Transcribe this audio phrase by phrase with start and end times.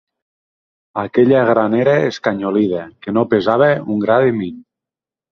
[1.01, 3.67] Aquella granera escanyolida, que no pesava
[3.97, 4.57] un gra de mill